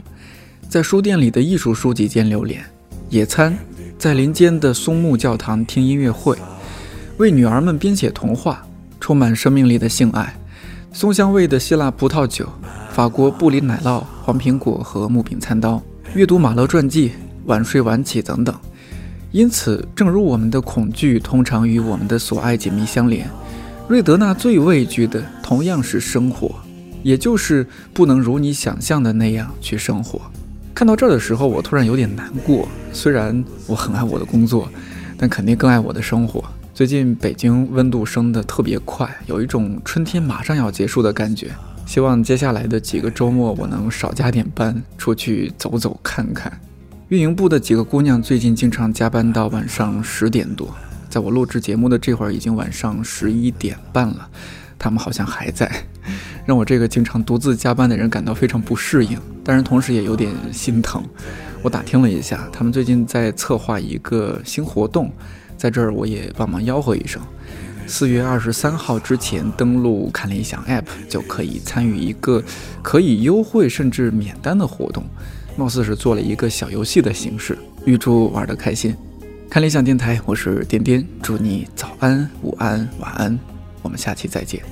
[0.68, 2.62] 在书店里的艺术书籍间流连，
[3.08, 3.56] 野餐，
[3.98, 6.36] 在林间的松木教堂听音乐会，
[7.16, 8.66] 为女儿们编写童话。
[9.00, 10.32] 充满生命力的性爱，
[10.92, 12.46] 松香味的希腊葡萄酒，
[12.92, 15.82] 法国布里奶酪、黄苹果和木柄餐刀，
[16.14, 17.12] 阅读马勒传记，
[17.46, 18.54] 晚睡晚起等等。
[19.32, 23.28] 因此，正如我们的恐惧通常与我们的所爱紧密相连，
[23.88, 26.54] 瑞德纳最畏惧的同样是生活，
[27.02, 30.20] 也就是不能如你想象的那样去生活。
[30.74, 32.68] 看到这儿的时候，我突然有点难过。
[32.92, 34.68] 虽然我很爱我的工作，
[35.16, 36.44] 但肯定更爱我的生活。
[36.72, 41.50] 最近北京温度升得特别快，有一种春天马上要结束的感觉。
[41.84, 46.50] 希望接下来的几个周末我能少加点班，出去走走看看。
[47.08, 50.72] 运营部的几个姑娘最近经常加班到晚上十点多，
[51.08, 54.28] 在我录制节目的这会儿已经晚上十一点半了，
[54.78, 55.68] 她们好像还在，
[56.46, 61.04] 让我这个经常独自加班的人感到非常不适应，但是同时也有点心疼。
[61.62, 65.12] 我打听了一下，他们最近在策划一个新活动。
[65.60, 67.20] 在这儿，我也帮忙吆喝一声：
[67.86, 72.42] 四月二十三号之前登录看理想 App，就可以参与一个
[72.80, 75.04] 可以优惠甚至免单的活动。
[75.58, 78.96] 貌似是做了一个小游戏的形式，预祝玩得开心。
[79.50, 83.38] 看理想电台，我是颠颠，祝你早安、午安、晚安，
[83.82, 84.62] 我们下期再见。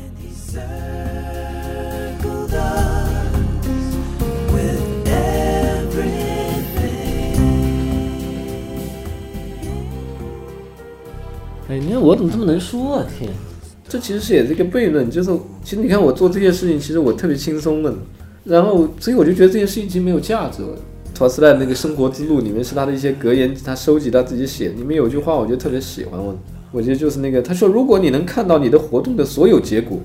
[11.80, 13.06] 你看我怎么这么能说啊？
[13.18, 13.30] 天，
[13.88, 15.30] 这其实是也是一个悖论，就是
[15.62, 17.94] 其实你看我做这件事情，其实我特别轻松的，
[18.44, 20.76] 然后所以我就觉得这件事情其实没有价值了。
[21.14, 26.36] 托斯泰那个生活之路里面是他的一些格言，他收集他自己写，里面有句话我就特别喜欢，我
[26.70, 29.98] 我觉得就是那个他说，如果你能看到你的活动的所有结果，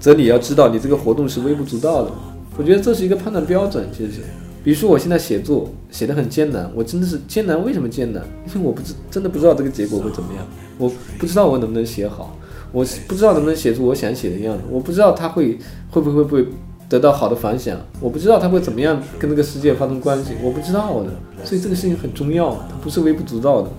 [0.00, 2.10] 则你要知道你这个活动是微不足道的。
[2.56, 4.20] 我觉得这是一个判断标准，其实。
[4.62, 7.62] 比如说我现在写作写得很艰难，我真的是艰难。
[7.62, 8.22] 为什么艰难？
[8.46, 10.46] 因为我不知真的不知道这个结果会怎么样，
[10.78, 12.36] 我不知道我能不能写好，
[12.72, 15.58] 我不知道能不能写出我想写的样子，我不知道他会
[15.90, 16.46] 会不会不会
[16.88, 21.10] 得到好的反响，我不知道他会怎么样跟这个世界发生关系，我不知道的，
[21.44, 23.70] 所以这个事情很重要，它不是微不足道的。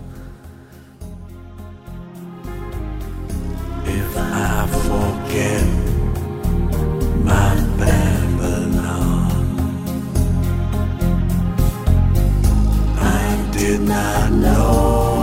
[13.57, 15.14] Did not know.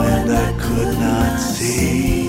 [1.63, 2.22] sei.